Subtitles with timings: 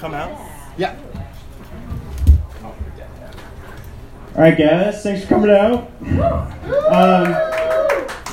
[0.00, 0.40] come out?
[0.78, 0.96] Yeah.
[4.34, 5.90] All right, guys, thanks for coming out.
[6.90, 7.34] Um,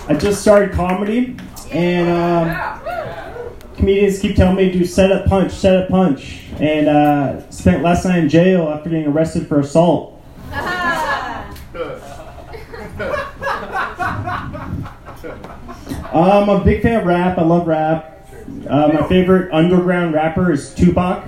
[0.08, 1.36] I just started comedy,
[1.72, 6.88] and um, comedians keep telling me to do set up punch, set up punch, and
[6.88, 10.24] uh, spent last night in jail after getting arrested for assault.
[10.50, 11.54] Uh,
[16.14, 17.38] I'm a big fan of rap.
[17.38, 18.30] I love rap.
[18.70, 21.26] Uh, my favorite underground rapper is Tupac.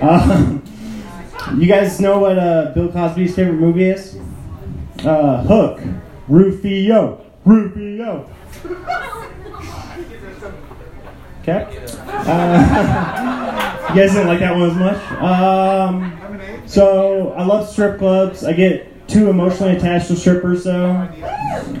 [0.00, 0.62] Um,
[1.58, 4.18] you guys know what uh, Bill Cosby's favorite movie is?
[5.04, 5.80] Uh, Hook.
[6.28, 7.24] Rufio.
[7.44, 8.30] Rufio.
[11.42, 11.88] Okay.
[12.06, 15.12] Uh, you guys didn't like that one as much.
[15.22, 18.44] Um, so I love strip clubs.
[18.44, 21.08] I get too emotionally attached to strippers, though.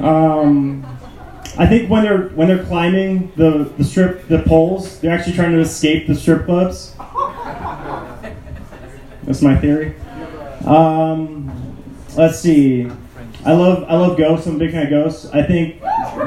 [0.00, 0.86] Um,
[1.58, 5.52] I think when they're when they're climbing the, the strip the poles, they're actually trying
[5.52, 6.94] to escape the strip clubs.
[9.28, 9.94] That's my theory.
[10.64, 11.52] Um,
[12.16, 12.90] let's see.
[13.44, 14.46] I love I love ghosts.
[14.46, 15.26] I'm a big fan of ghosts.
[15.26, 15.82] I think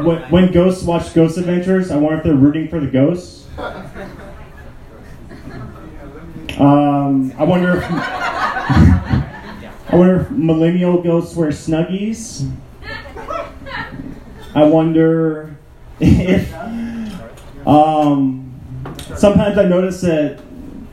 [0.06, 3.48] when, when ghosts watch Ghost Adventures, I wonder if they're rooting for the ghosts.
[6.60, 9.26] Um, I wonder if I
[9.94, 12.48] wonder if millennial ghosts wear snuggies.
[14.54, 15.58] I wonder
[16.00, 16.54] if
[17.66, 18.62] um,
[19.16, 20.40] sometimes I notice that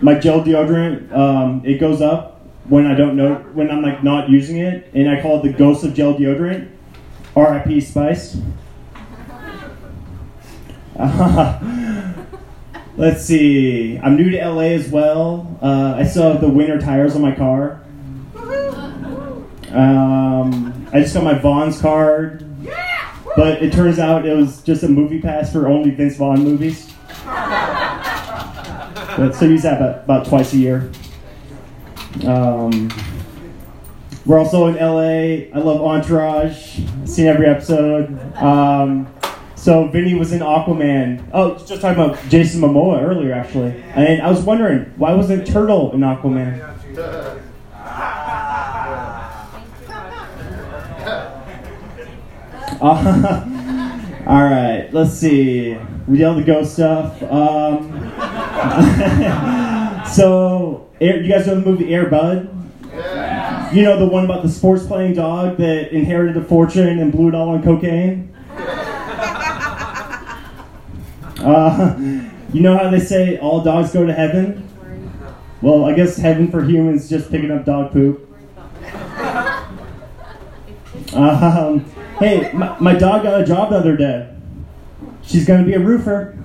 [0.00, 4.28] my gel deodorant um, it goes up when I don't know when I'm like not
[4.28, 6.70] using it, and I call it the ghost of gel deodorant.
[7.34, 7.80] R.I.P.
[7.80, 8.36] Spice.
[12.96, 13.98] let's see.
[13.98, 15.58] I'm new to LA as well.
[15.62, 17.82] Uh, I still have the winter tires on my car.
[19.70, 22.44] Um, I just got my Vons card,
[23.36, 26.92] but it turns out it was just a movie pass for only Vince Vaughn movies.
[29.18, 30.92] But so use that about, about twice a year.
[32.24, 32.88] Um,
[34.24, 35.50] we're also in LA.
[35.52, 36.78] I love Entourage.
[36.78, 38.16] I've seen every episode.
[38.36, 39.12] Um,
[39.56, 41.28] so Vinny was in Aquaman.
[41.32, 43.82] Oh, just talking about Jason Momoa earlier, actually.
[43.92, 46.60] And I was wondering why wasn't Turtle in Aquaman?
[52.80, 53.44] Uh,
[54.28, 55.76] all right, let's see.
[56.06, 57.20] We did all the ghost stuff.
[57.24, 57.90] Um,
[60.14, 62.54] so, Air, you guys know the movie Air Bud?
[62.92, 63.72] Yeah.
[63.72, 67.28] You know the one about the sports playing dog that inherited a fortune and blew
[67.28, 68.34] it all on cocaine?
[71.38, 71.96] Uh,
[72.52, 74.68] you know how they say all dogs go to heaven?
[75.62, 78.28] Well, I guess heaven for humans just picking up dog poop.
[81.14, 81.80] Um,
[82.18, 84.28] hey, my, my dog got a job the other day.
[85.22, 86.37] She's going to be a roofer.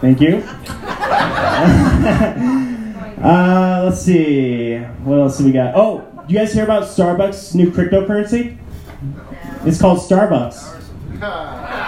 [0.00, 0.36] Thank you.
[3.22, 4.78] uh, let's see.
[4.78, 5.74] What else do we got?
[5.74, 8.58] Oh, you guys hear about Starbucks' new cryptocurrency?
[9.64, 10.72] It's called Starbucks.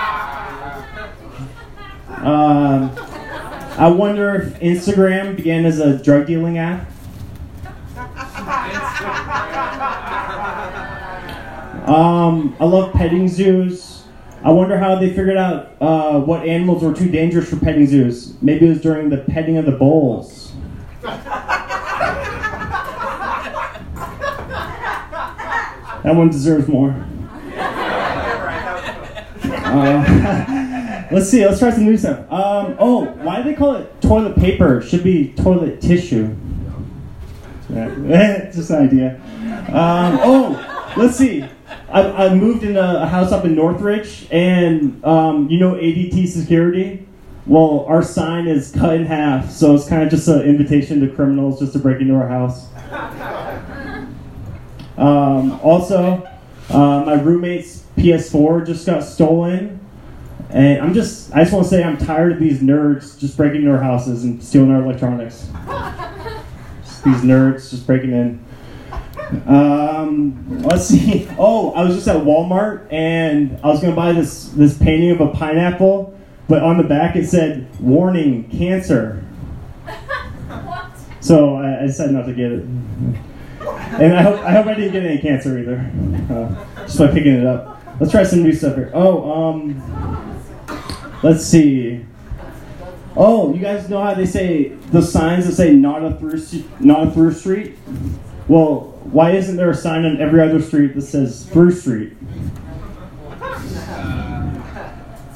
[2.17, 2.91] Um,
[3.79, 6.89] I wonder if Instagram began as a drug dealing app.
[11.87, 13.96] Um, I love petting zoos.
[14.47, 18.41] I wonder how they figured out uh, what animals were too dangerous for petting zoos.
[18.41, 20.53] Maybe it was during the petting of the bulls.
[26.05, 26.95] That one deserves more.
[29.65, 31.45] Uh, let's see.
[31.45, 32.21] Let's try some new stuff.
[32.31, 34.79] Um, oh, why do they call it toilet paper?
[34.79, 36.37] It should be toilet tissue.
[37.69, 39.17] Yeah, just an idea.
[39.71, 41.45] Um, oh, let's see.
[41.89, 47.07] I, I moved in a, house up in Northridge, and um, you know ADT security.
[47.47, 51.15] Well, our sign is cut in half, so it's kind of just an invitation to
[51.15, 52.69] criminals just to break into our house.
[54.97, 56.27] Um, also,
[56.71, 59.79] uh, my roommate's PS4 just got stolen,
[60.51, 63.61] and I'm just I just want to say I'm tired of these nerds just breaking
[63.61, 65.49] into our houses and stealing our electronics.
[67.05, 68.45] These nerds just breaking in.
[69.47, 71.29] Um, let's see.
[71.39, 75.21] Oh, I was just at Walmart and I was gonna buy this this painting of
[75.21, 76.19] a pineapple,
[76.49, 79.25] but on the back it said "Warning: Cancer."
[81.21, 82.65] So I, I decided not to get it.
[83.99, 85.91] And I hope I hope I didn't get any cancer either.
[86.31, 87.83] Uh, just by picking it up.
[87.99, 88.93] Let's try some new stuff here.
[88.95, 90.43] Oh, um,
[91.25, 92.05] let's see.
[93.17, 96.41] Oh, you guys know how they say the signs that say not a through
[96.79, 97.77] not a through street?
[98.47, 102.13] Well, why isn't there a sign on every other street that says through street?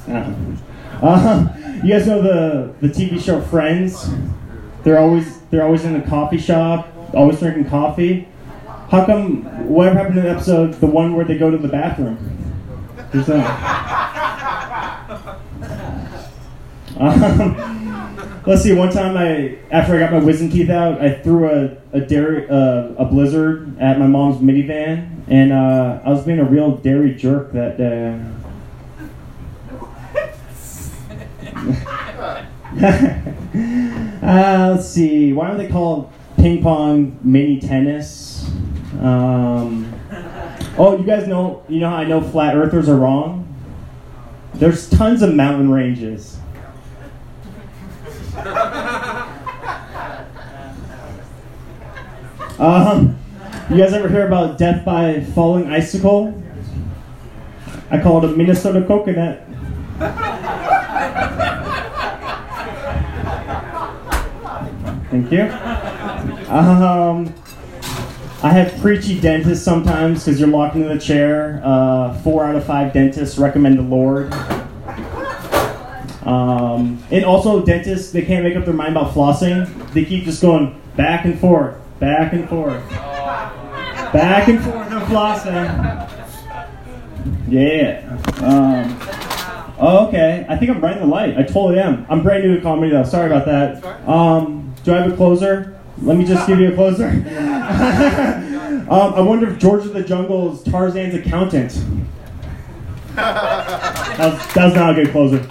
[0.09, 0.35] Uh,
[1.03, 1.49] uh,
[1.83, 4.11] you guys know the, the TV show Friends?
[4.83, 8.29] They're always they're always in the coffee shop, always drinking coffee.
[8.91, 12.19] How come whatever happened in the episode, the one where they go to the bathroom?
[13.13, 13.29] There's.
[17.01, 17.80] Um,
[18.51, 18.73] let's see.
[18.73, 22.49] One time, I after I got my wisdom teeth out, I threw a a dairy
[22.51, 27.15] uh, a blizzard at my mom's minivan, and uh, I was being a real dairy
[27.15, 28.21] jerk that day.
[34.23, 35.33] uh, let's see.
[35.33, 38.51] Why don't they call ping pong mini tennis?
[39.01, 39.95] Um,
[40.77, 41.65] oh, you guys know.
[41.69, 43.47] You know how I know flat earthers are wrong.
[44.55, 46.41] There's tons of mountain ranges.
[52.61, 53.19] Um,
[53.71, 56.43] you guys ever hear about death by falling icicle?
[57.91, 59.47] I call it a Minnesota coconut.
[65.09, 65.45] Thank you.
[66.55, 67.35] Um,
[68.43, 71.63] I have preachy dentists sometimes because you're locked into the chair.
[71.65, 74.35] Uh, four out of five dentists recommend the Lord.
[76.27, 79.67] Um, and also, dentists, they can't make up their mind about flossing.
[79.95, 86.11] They keep just going back and forth, back and forth, back and forth on flossing.
[87.49, 88.19] Yeah.
[88.39, 88.97] Um,
[89.79, 90.47] oh, okay.
[90.49, 91.37] I think I'm right in the light.
[91.37, 92.07] I totally am.
[92.09, 93.05] I'm brand new to comedy, though.
[93.05, 94.09] Sorry about that.
[94.09, 95.79] Um, do I have a closer?
[96.03, 97.09] Let me just give you a closer.
[98.91, 101.73] um, I wonder if George of the Jungle is Tarzan's accountant.
[103.15, 105.47] That was, that not a good closer.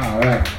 [0.00, 0.57] All right.